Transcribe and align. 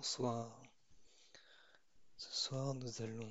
Bonsoir. 0.00 0.48
Ce 2.16 2.34
soir, 2.34 2.72
nous 2.74 3.02
allons 3.02 3.28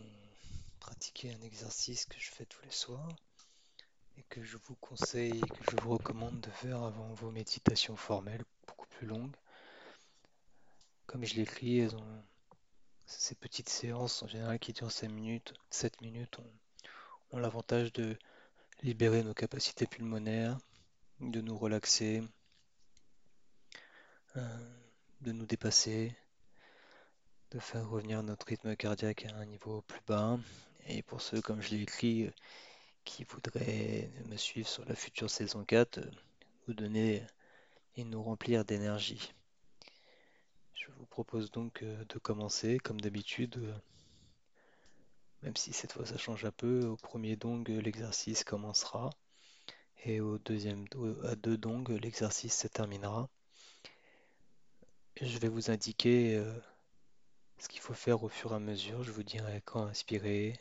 pratiquer 0.79 1.33
un 1.33 1.41
exercice 1.41 2.05
que 2.05 2.19
je 2.19 2.29
fais 2.29 2.45
tous 2.45 2.61
les 2.63 2.69
soirs 2.69 3.09
et 4.19 4.23
que 4.29 4.43
je 4.43 4.55
vous 4.57 4.75
conseille 4.75 5.41
que 5.41 5.71
je 5.71 5.81
vous 5.81 5.89
recommande 5.89 6.39
de 6.41 6.51
faire 6.51 6.83
avant 6.83 7.11
vos 7.15 7.31
méditations 7.31 7.95
formelles, 7.95 8.45
beaucoup 8.67 8.85
plus 8.85 9.07
longues. 9.07 9.35
Comme 11.07 11.25
je 11.25 11.33
l'écris, 11.37 11.87
ont- 11.87 12.23
ces 13.07 13.33
petites 13.33 13.69
séances 13.69 14.21
en 14.21 14.27
général 14.27 14.59
qui 14.59 14.71
durent 14.71 14.91
5 14.91 15.09
minutes, 15.09 15.55
7 15.71 15.99
minutes, 16.01 16.37
ont, 16.37 16.53
ont 17.31 17.39
l'avantage 17.39 17.91
de 17.93 18.15
libérer 18.83 19.23
nos 19.23 19.33
capacités 19.33 19.87
pulmonaires, 19.87 20.59
de 21.19 21.41
nous 21.41 21.57
relaxer, 21.57 22.21
euh, 24.35 24.79
de 25.21 25.31
nous 25.31 25.47
dépasser, 25.47 26.15
de 27.51 27.59
faire 27.59 27.89
revenir 27.89 28.21
notre 28.21 28.45
rythme 28.45 28.75
cardiaque 28.75 29.25
à 29.25 29.35
un 29.37 29.45
niveau 29.45 29.81
plus 29.81 30.01
bas. 30.07 30.39
Et 30.87 31.01
pour 31.01 31.21
ceux, 31.21 31.41
comme 31.41 31.61
je 31.61 31.69
l'ai 31.69 31.81
écrit, 31.81 32.27
euh, 32.27 32.31
qui 33.05 33.23
voudraient 33.23 34.11
me 34.27 34.37
suivre 34.37 34.67
sur 34.67 34.85
la 34.85 34.95
future 34.95 35.29
saison 35.29 35.63
4, 35.63 35.97
euh, 35.97 36.11
nous 36.67 36.73
donner 36.75 37.23
et 37.95 38.03
nous 38.03 38.21
remplir 38.21 38.65
d'énergie. 38.65 39.33
Je 40.75 40.91
vous 40.97 41.05
propose 41.07 41.49
donc 41.49 41.81
euh, 41.81 42.05
de 42.05 42.19
commencer, 42.19 42.77
comme 42.77 43.01
d'habitude, 43.01 43.59
même 45.41 45.55
si 45.55 45.73
cette 45.73 45.93
fois 45.93 46.05
ça 46.05 46.17
change 46.17 46.45
un 46.45 46.51
peu. 46.51 46.85
Au 46.85 46.97
premier 46.97 47.35
dong, 47.35 47.67
l'exercice 47.67 48.43
commencera, 48.43 49.09
et 50.05 50.21
au 50.21 50.37
deuxième, 50.37 50.85
à 51.23 51.35
deux 51.35 51.57
dongs, 51.57 51.89
l'exercice 51.89 52.57
se 52.59 52.67
terminera. 52.67 53.27
Je 55.19 55.37
vais 55.39 55.49
vous 55.49 55.71
indiquer 55.71 56.41
ce 57.59 57.67
qu'il 57.67 57.81
faut 57.81 57.93
faire 57.93 58.23
au 58.23 58.29
fur 58.29 58.53
et 58.53 58.55
à 58.55 58.59
mesure. 58.59 59.03
Je 59.03 59.11
vous 59.11 59.23
dirai 59.23 59.61
quand 59.65 59.83
inspirer, 59.85 60.59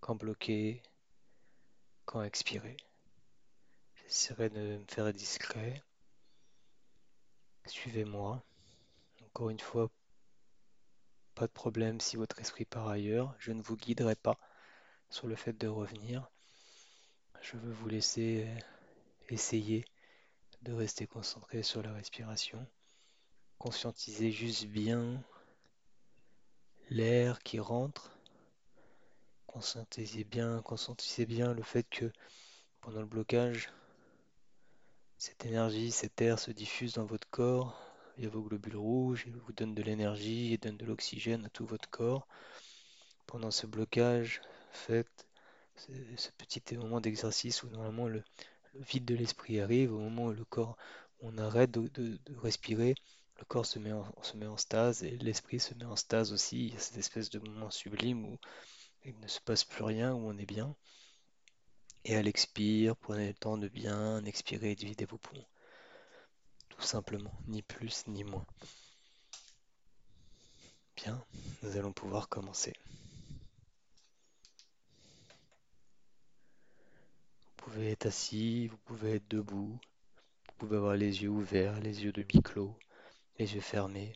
quand 0.00 0.14
bloquer, 0.14 0.82
quand 2.06 2.22
expirer. 2.22 2.76
J'essaierai 3.96 4.50
de 4.50 4.78
me 4.78 4.84
faire 4.88 5.12
discret. 5.12 5.82
Suivez-moi. 7.66 8.42
Encore 9.26 9.50
une 9.50 9.60
fois, 9.60 9.90
pas 11.34 11.46
de 11.46 11.52
problème 11.52 12.00
si 12.00 12.16
votre 12.16 12.38
esprit 12.40 12.64
part 12.64 12.88
ailleurs. 12.88 13.34
Je 13.38 13.52
ne 13.52 13.62
vous 13.62 13.76
guiderai 13.76 14.16
pas 14.16 14.38
sur 15.10 15.26
le 15.26 15.36
fait 15.36 15.52
de 15.52 15.68
revenir. 15.68 16.30
Je 17.42 17.56
veux 17.56 17.72
vous 17.72 17.88
laisser 17.88 18.48
essayer 19.28 19.84
de 20.62 20.72
rester 20.72 21.06
concentré 21.06 21.62
sur 21.62 21.82
la 21.82 21.92
respiration. 21.92 22.66
Conscientisez 23.58 24.30
juste 24.30 24.66
bien 24.66 25.22
l'air 26.90 27.42
qui 27.42 27.58
rentre. 27.58 28.16
Conscientisez 29.46 30.24
bien, 30.24 30.62
conscientisez 30.62 31.26
bien 31.26 31.52
le 31.52 31.62
fait 31.62 31.84
que 31.88 32.10
pendant 32.80 33.00
le 33.00 33.06
blocage, 33.06 33.70
cette 35.18 35.44
énergie, 35.46 35.92
cet 35.92 36.20
air 36.20 36.38
se 36.38 36.50
diffuse 36.50 36.94
dans 36.94 37.04
votre 37.04 37.28
corps 37.30 37.80
via 38.16 38.28
vos 38.28 38.42
globules 38.42 38.76
rouges 38.76 39.26
et 39.26 39.30
vous 39.30 39.52
donne 39.52 39.74
de 39.74 39.82
l'énergie 39.82 40.52
et 40.52 40.58
donne 40.58 40.76
de 40.76 40.84
l'oxygène 40.84 41.44
à 41.44 41.48
tout 41.48 41.66
votre 41.66 41.88
corps. 41.90 42.26
Pendant 43.26 43.50
ce 43.50 43.66
blocage, 43.66 44.40
faites 44.72 45.26
ce, 45.76 46.30
petit 46.38 46.76
moment 46.76 47.00
d'exercice 47.00 47.62
où 47.62 47.68
normalement 47.68 48.08
le, 48.08 48.22
vide 48.74 49.04
de 49.04 49.14
l'esprit 49.14 49.60
arrive, 49.60 49.92
au 49.92 49.98
moment 49.98 50.26
où 50.26 50.32
le 50.32 50.44
corps, 50.44 50.76
on 51.20 51.38
arrête 51.38 51.70
de 51.70 52.18
respirer, 52.38 52.94
le 53.42 53.46
corps 53.46 53.66
se 53.66 53.80
met 53.80 53.92
en, 54.46 54.56
stase 54.56 55.02
et 55.02 55.18
l'esprit 55.18 55.58
se 55.58 55.74
met 55.74 55.84
en 55.84 55.96
stase 55.96 56.32
aussi. 56.32 56.66
Il 56.66 56.74
y 56.74 56.76
a 56.76 56.78
cette 56.78 56.96
espèce 56.96 57.28
de 57.28 57.40
moment 57.40 57.72
sublime 57.72 58.24
où 58.24 58.38
il 59.04 59.18
ne 59.18 59.26
se 59.26 59.40
passe 59.40 59.64
plus 59.64 59.82
rien, 59.82 60.14
où 60.14 60.28
on 60.28 60.38
est 60.38 60.46
bien. 60.46 60.76
Et 62.04 62.14
à 62.14 62.22
l'expire, 62.22 62.96
prenez 62.96 63.26
le 63.26 63.34
temps 63.34 63.58
de 63.58 63.66
bien 63.66 64.24
expirer 64.26 64.70
et 64.70 64.76
de 64.76 64.84
vider 64.84 65.06
vos 65.06 65.18
poumons. 65.18 65.44
Tout 66.68 66.82
simplement, 66.82 67.32
ni 67.48 67.62
plus 67.62 68.06
ni 68.06 68.22
moins. 68.22 68.46
Bien, 70.94 71.20
nous 71.62 71.76
allons 71.76 71.92
pouvoir 71.92 72.28
commencer. 72.28 72.74
Vous 77.44 77.54
pouvez 77.56 77.90
être 77.90 78.06
assis, 78.06 78.68
vous 78.68 78.78
pouvez 78.84 79.16
être 79.16 79.28
debout, 79.28 79.80
vous 80.46 80.54
pouvez 80.58 80.76
avoir 80.76 80.94
les 80.94 81.24
yeux 81.24 81.28
ouverts, 81.28 81.80
les 81.80 82.04
yeux 82.04 82.12
de 82.12 82.22
mi-clos, 82.22 82.78
les 83.42 83.54
yeux 83.54 83.60
fermés, 83.60 84.12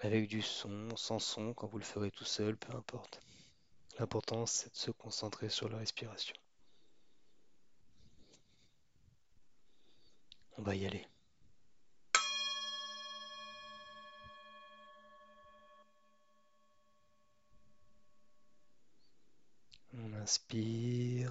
avec 0.00 0.26
du 0.26 0.42
son, 0.42 0.88
sans 0.96 1.20
son, 1.20 1.54
quand 1.54 1.68
vous 1.68 1.78
le 1.78 1.84
ferez 1.84 2.10
tout 2.10 2.24
seul, 2.24 2.56
peu 2.56 2.74
importe. 2.74 3.20
L'important, 4.00 4.46
c'est 4.46 4.72
de 4.72 4.76
se 4.76 4.90
concentrer 4.90 5.48
sur 5.48 5.68
la 5.68 5.78
respiration. 5.78 6.34
On 10.56 10.62
va 10.62 10.74
y 10.74 10.86
aller. 10.86 11.06
On 19.92 20.12
inspire. 20.14 21.30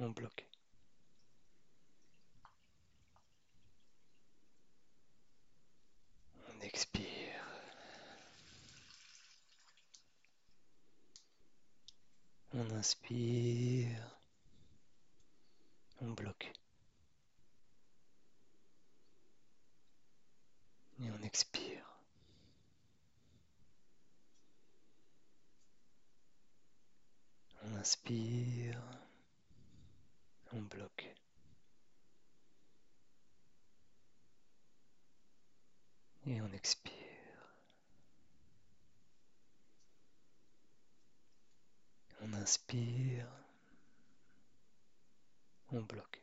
On 0.00 0.10
bloque. 0.10 0.44
Expire. 6.76 7.42
On 12.52 12.70
inspire. 12.72 14.18
On 16.02 16.10
bloque. 16.10 16.52
Et 21.00 21.10
on 21.10 21.22
expire. 21.22 21.98
On 27.62 27.74
inspire. 27.76 28.82
On 30.52 30.60
bloque. 30.60 31.16
On 36.46 36.52
expire. 36.52 36.92
On 42.22 42.32
inspire. 42.34 43.26
On 45.72 45.80
bloque. 45.82 46.20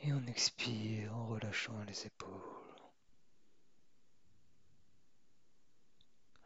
Et 0.00 0.12
on 0.12 0.26
expire 0.26 1.16
en 1.16 1.26
relâchant 1.26 1.82
les 1.86 2.06
épaules. 2.06 2.30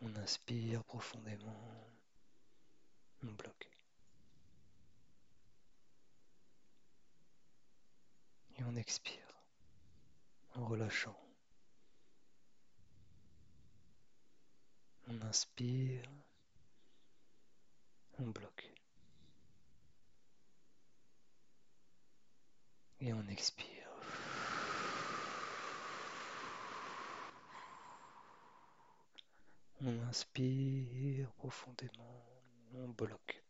On 0.00 0.14
inspire 0.16 0.82
profondément. 0.84 1.90
On 3.22 3.32
bloque. 3.32 3.71
On 8.68 8.76
expire 8.76 9.44
en 10.54 10.66
relâchant. 10.66 11.16
On 15.08 15.20
inspire. 15.22 16.02
On 18.18 18.28
bloque. 18.28 18.70
Et 23.00 23.12
on 23.12 23.26
expire. 23.28 23.88
On 29.80 30.00
inspire 30.08 31.30
profondément. 31.32 32.24
On 32.74 32.88
bloque. 32.88 33.41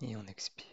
Et 0.00 0.16
on 0.16 0.26
expire. 0.26 0.66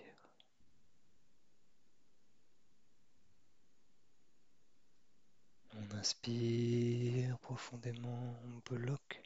On 5.75 5.95
inspire 5.97 7.37
profondément. 7.39 8.35
On 8.45 8.73
bloque. 8.73 9.21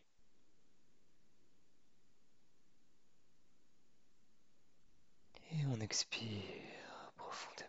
Et 5.51 5.65
on 5.67 5.79
expire 5.81 7.11
profondément. 7.15 7.67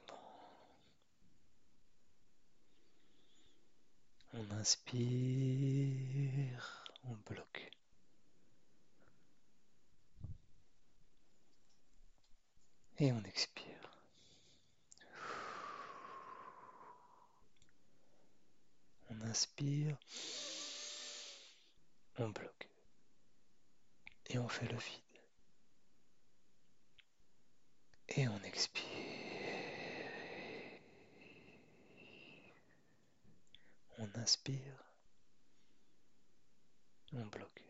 On 4.34 4.50
inspire. 4.52 5.84
On 7.04 7.14
bloque. 7.30 7.77
Et 13.00 13.12
on 13.12 13.22
expire. 13.22 13.64
On 19.10 19.20
inspire. 19.22 19.96
On 22.18 22.30
bloque. 22.30 22.68
Et 24.30 24.38
on 24.38 24.48
fait 24.48 24.66
le 24.66 24.76
vide. 24.76 25.02
Et 28.08 28.26
on 28.26 28.42
expire. 28.42 28.82
On 33.98 34.08
inspire. 34.18 34.84
On 37.12 37.26
bloque. 37.26 37.68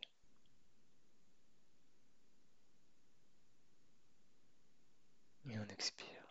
Et 5.51 5.59
on 5.59 5.65
expire. 5.79 6.27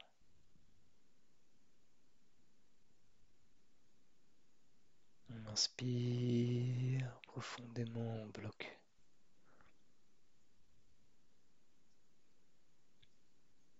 On 5.30 5.48
inspire 5.48 7.22
profondément, 7.22 8.24
on 8.24 8.26
bloque. 8.28 8.78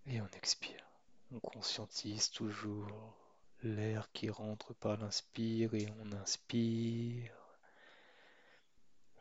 Et 0.06 0.22
on 0.22 0.28
expire. 0.28 0.82
On 1.32 1.40
conscientise 1.40 2.30
toujours 2.30 3.14
l'air 3.62 4.10
qui 4.12 4.30
rentre 4.30 4.72
par 4.72 4.96
l'inspire 4.96 5.74
et 5.74 5.86
on 6.00 6.12
inspire. 6.12 7.36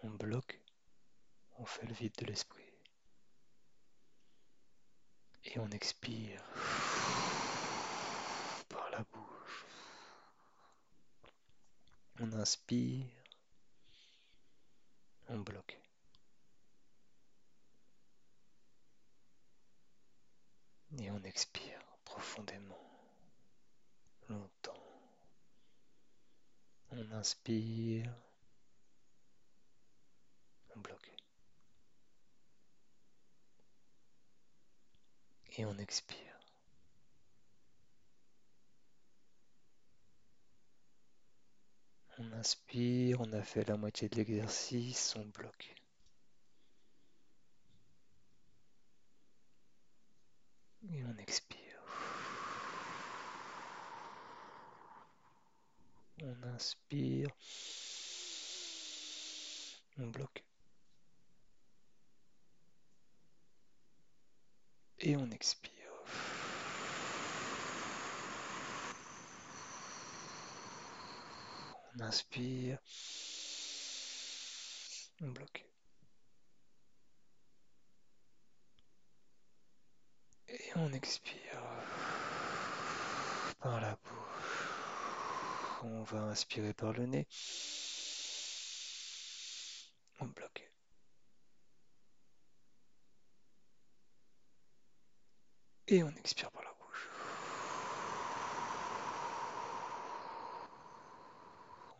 On 0.02 0.12
bloque. 0.12 0.62
On 1.58 1.66
fait 1.66 1.88
le 1.88 1.94
vide 1.94 2.16
de 2.20 2.26
l'esprit. 2.26 2.67
Et 5.50 5.60
on 5.60 5.70
expire 5.70 6.44
par 8.68 8.90
la 8.92 9.00
bouche. 9.00 9.66
On 12.20 12.34
inspire. 12.34 13.06
On 15.30 15.40
bloque. 15.40 15.80
Et 21.00 21.12
on 21.12 21.24
expire 21.24 21.80
profondément, 22.04 22.90
longtemps. 24.28 24.74
On 26.92 27.12
inspire. 27.14 28.14
On 30.76 30.80
bloque. 30.80 31.17
Et 35.58 35.66
on 35.66 35.78
expire. 35.80 36.16
On 42.20 42.32
inspire, 42.34 43.22
on 43.22 43.34
a 43.34 43.42
fait 43.42 43.68
la 43.68 43.78
moitié 43.78 44.08
de 44.10 44.16
l'exercice, 44.16 45.16
on 45.18 45.26
bloque. 45.26 45.74
Et 50.92 51.04
on 51.04 51.18
expire. 51.18 51.82
On 56.22 56.44
inspire. 56.56 57.30
On 60.00 60.08
bloque. 60.08 60.44
Et 65.00 65.16
on 65.16 65.30
expire. 65.32 65.72
On 71.96 72.02
inspire. 72.02 72.80
On 75.22 75.28
bloque. 75.30 75.66
Et 80.50 80.72
on 80.76 80.92
expire 80.94 81.62
par 83.60 83.82
la 83.82 83.96
bouche. 83.96 85.84
On 85.84 86.04
va 86.04 86.20
inspirer 86.24 86.74
par 86.74 86.94
le 86.94 87.06
nez. 87.06 87.28
On 90.20 90.26
bloque. 90.26 90.67
Et 95.90 96.04
on 96.04 96.10
expire 96.10 96.52
par 96.52 96.64
la 96.64 96.74
bouche. 96.74 97.10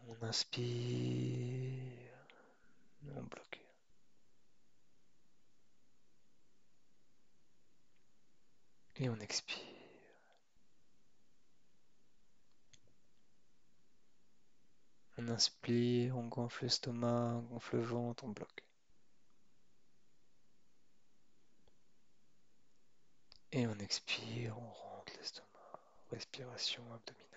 On 0.10 0.26
inspire. 0.26 0.64
On 3.16 3.24
bloque. 3.24 3.62
Et 8.98 9.10
on 9.10 9.20
expire. 9.20 9.64
On 15.18 15.30
inspire, 15.30 16.18
on 16.18 16.28
gonfle 16.28 16.66
l'estomac, 16.66 17.36
on 17.36 17.42
gonfle 17.42 17.78
le 17.78 17.84
ventre, 17.84 18.26
on 18.26 18.30
bloque. 18.30 18.67
Et 23.52 23.66
on 23.68 23.76
expire, 23.80 24.58
on 24.58 24.72
rentre 24.72 25.14
l'estomac. 25.18 25.48
Respiration 26.12 26.84
abdominale. 26.94 27.28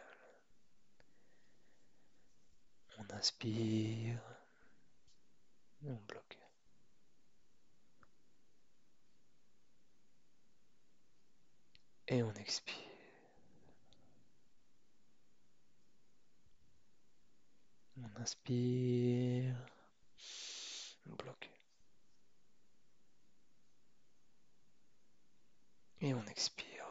On 2.99 3.15
inspire, 3.15 4.21
on 5.85 5.95
bloque. 6.07 6.39
Et 12.09 12.23
on 12.23 12.35
expire. 12.35 12.75
On 18.03 18.21
inspire, 18.21 19.55
on 21.09 21.15
bloque. 21.15 21.51
Et 26.03 26.15
on 26.15 26.27
expire. 26.41 26.87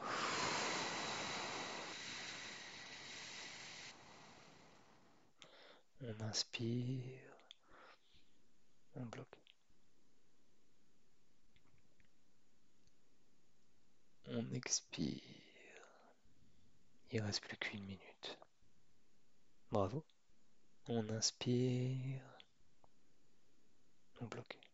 On 6.02 6.20
inspire, 6.20 7.36
on 8.94 9.04
bloque. 9.06 9.26
On 14.28 14.52
expire. 14.52 15.20
Il 17.10 17.20
reste 17.20 17.42
plus 17.42 17.56
qu'une 17.56 17.84
minute. 17.86 18.38
Bravo. 19.72 20.04
On 20.86 21.08
inspire. 21.08 22.22
On 24.20 24.26
bloque. 24.26 24.69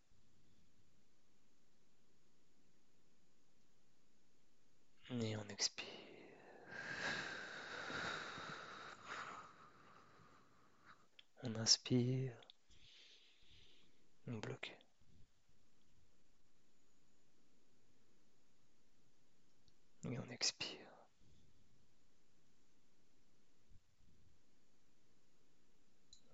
Et 5.10 5.36
on 5.36 5.48
expire. 5.48 5.86
On 11.44 11.54
inspire. 11.54 12.32
On 14.26 14.38
bloque. 14.38 14.76
Et 20.10 20.18
on 20.18 20.30
expire. 20.30 20.66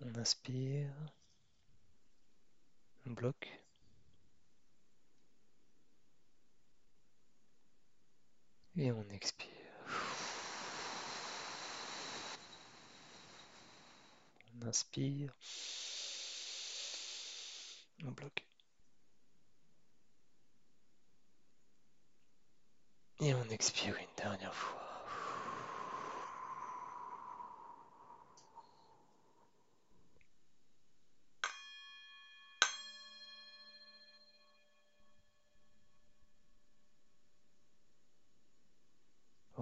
On 0.01 0.19
inspire. 0.19 0.95
On 3.07 3.11
bloque. 3.11 3.62
Et 8.77 8.91
on 8.91 9.05
expire. 9.11 9.49
On 14.61 14.67
inspire. 14.67 15.35
On 18.05 18.11
bloque. 18.13 18.45
Et 23.21 23.35
on 23.35 23.45
expire 23.51 23.97
une 23.97 24.07
dernière 24.17 24.55
fois. 24.55 24.92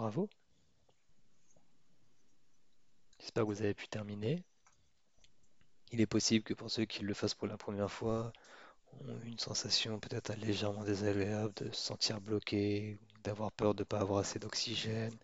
Bravo. 0.01 0.31
J'espère 3.19 3.43
que 3.43 3.49
vous 3.49 3.61
avez 3.61 3.75
pu 3.75 3.87
terminer. 3.87 4.43
Il 5.93 6.01
est 6.01 6.07
possible 6.07 6.43
que 6.43 6.55
pour 6.55 6.71
ceux 6.71 6.87
qui 6.87 7.03
le 7.03 7.13
fassent 7.13 7.35
pour 7.35 7.49
la 7.49 7.59
première 7.59 7.91
fois, 7.91 8.33
ont 9.03 9.21
une 9.27 9.39
sensation 9.39 10.01
peut-être 10.01 10.35
légèrement 10.37 10.85
désagréable 10.85 11.53
de 11.57 11.71
se 11.71 11.83
sentir 11.83 12.19
bloqué, 12.23 12.99
d'avoir 13.25 13.53
peur 13.53 13.75
de 13.75 13.83
ne 13.83 13.85
pas 13.85 14.01
avoir 14.01 14.21
assez 14.21 14.39
d'oxygène. 14.39 15.15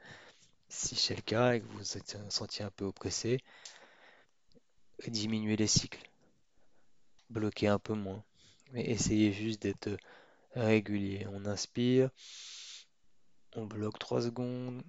Si 0.68 0.94
c'est 0.94 1.16
le 1.16 1.22
cas 1.22 1.54
et 1.54 1.60
que 1.62 1.64
vous 1.64 1.78
vous 1.78 1.96
êtes 1.96 2.18
senti 2.28 2.62
un 2.62 2.70
peu 2.70 2.84
oppressé, 2.84 3.38
diminuez 5.08 5.56
les 5.56 5.68
cycles, 5.68 6.06
bloquez 7.30 7.68
un 7.68 7.78
peu 7.78 7.94
moins, 7.94 8.22
mais 8.72 8.84
essayez 8.84 9.32
juste 9.32 9.62
d'être 9.62 9.96
régulier. 10.54 11.26
On 11.32 11.46
inspire, 11.46 12.10
on 13.56 13.64
bloque 13.64 13.98
3 13.98 14.22
secondes, 14.22 14.82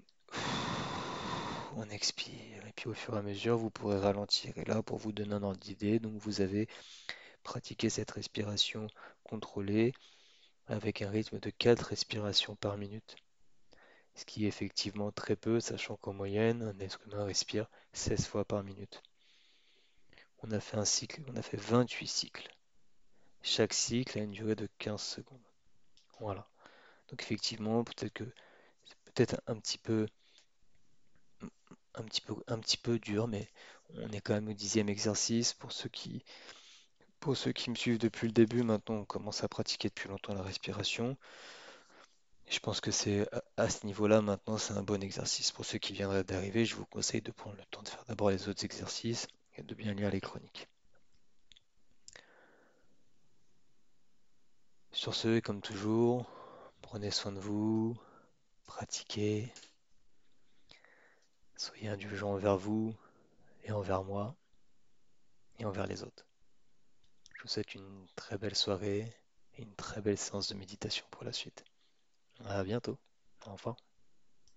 on 1.75 1.89
expire, 1.89 2.65
et 2.67 2.73
puis 2.75 2.89
au 2.89 2.93
fur 2.93 3.15
et 3.15 3.19
à 3.19 3.21
mesure, 3.21 3.57
vous 3.57 3.69
pourrez 3.69 3.97
ralentir. 3.97 4.57
Et 4.57 4.65
là, 4.65 4.83
pour 4.83 4.97
vous 4.97 5.11
donner 5.11 5.33
un 5.33 5.43
ordre 5.43 5.59
d'idée, 5.59 5.99
donc 5.99 6.17
vous 6.17 6.41
avez 6.41 6.67
pratiqué 7.43 7.89
cette 7.89 8.11
respiration 8.11 8.87
contrôlée 9.23 9.93
avec 10.67 11.01
un 11.01 11.09
rythme 11.09 11.39
de 11.39 11.49
4 11.49 11.81
respirations 11.81 12.55
par 12.55 12.77
minute. 12.77 13.15
Ce 14.15 14.25
qui 14.25 14.45
est 14.45 14.49
effectivement 14.49 15.11
très 15.11 15.35
peu, 15.35 15.59
sachant 15.59 15.95
qu'en 15.95 16.13
moyenne, 16.13 16.61
un 16.63 16.79
être 16.79 16.99
humain 17.05 17.23
respire 17.23 17.69
16 17.93 18.27
fois 18.27 18.43
par 18.43 18.63
minute. 18.63 19.01
On 20.43 20.51
a 20.51 20.59
fait 20.59 20.77
un 20.77 20.85
cycle, 20.85 21.21
on 21.27 21.35
a 21.37 21.41
fait 21.41 21.57
28 21.57 22.07
cycles. 22.07 22.49
Chaque 23.43 23.73
cycle 23.73 24.19
a 24.19 24.23
une 24.23 24.31
durée 24.31 24.55
de 24.55 24.67
15 24.79 25.01
secondes. 25.01 25.39
Voilà. 26.19 26.49
Donc 27.09 27.21
effectivement, 27.21 27.83
peut-être 27.83 28.13
que 28.13 28.25
peut-être 29.17 29.41
un 29.47 29.55
petit 29.55 29.79
peu 29.79 30.07
un 31.95 32.03
petit 32.03 32.21
peu 32.21 32.35
un 32.47 32.59
petit 32.59 32.77
peu 32.77 32.99
dur, 32.99 33.27
mais 33.27 33.49
on 33.95 34.11
est 34.11 34.21
quand 34.21 34.33
même 34.33 34.49
au 34.49 34.53
dixième 34.53 34.89
exercice. 34.89 35.53
Pour 35.53 35.71
ceux 35.71 35.89
qui 35.89 36.23
pour 37.19 37.35
ceux 37.35 37.51
qui 37.51 37.71
me 37.71 37.75
suivent 37.75 37.97
depuis 37.97 38.27
le 38.27 38.33
début, 38.33 38.61
maintenant 38.61 38.97
on 38.97 39.05
commence 39.05 39.43
à 39.43 39.47
pratiquer 39.47 39.89
depuis 39.89 40.07
longtemps 40.07 40.35
la 40.35 40.43
respiration. 40.43 41.17
Je 42.47 42.59
pense 42.59 42.79
que 42.79 42.91
c'est 42.91 43.27
à 43.57 43.69
ce 43.69 43.85
niveau-là 43.87 44.21
maintenant 44.21 44.59
c'est 44.59 44.73
un 44.73 44.83
bon 44.83 45.01
exercice. 45.01 45.51
Pour 45.51 45.65
ceux 45.65 45.79
qui 45.79 45.93
viendraient 45.93 46.23
d'arriver, 46.23 46.65
je 46.65 46.75
vous 46.75 46.85
conseille 46.85 47.21
de 47.21 47.31
prendre 47.31 47.57
le 47.57 47.65
temps 47.65 47.81
de 47.81 47.89
faire 47.89 48.05
d'abord 48.07 48.29
les 48.29 48.47
autres 48.49 48.65
exercices 48.65 49.27
et 49.55 49.63
de 49.63 49.73
bien 49.75 49.93
lire 49.95 50.11
les 50.11 50.21
chroniques. 50.21 50.67
Sur 54.91 55.15
ce, 55.15 55.39
comme 55.39 55.61
toujours, 55.61 56.25
prenez 56.81 57.11
soin 57.11 57.31
de 57.31 57.39
vous, 57.39 57.97
pratiquez, 58.67 59.51
soyez 61.55 61.87
indulgents 61.87 62.33
envers 62.33 62.57
vous 62.57 62.95
et 63.63 63.71
envers 63.71 64.03
moi 64.03 64.35
et 65.57 65.65
envers 65.65 65.87
les 65.87 66.03
autres. 66.03 66.27
Je 67.35 67.41
vous 67.41 67.47
souhaite 67.47 67.73
une 67.73 68.07
très 68.15 68.37
belle 68.37 68.55
soirée 68.55 69.11
et 69.55 69.63
une 69.63 69.75
très 69.75 70.01
belle 70.01 70.17
séance 70.17 70.49
de 70.49 70.55
méditation 70.55 71.05
pour 71.09 71.23
la 71.23 71.33
suite. 71.33 71.63
À 72.45 72.63
bientôt. 72.63 72.99
Enfin. 73.45 73.75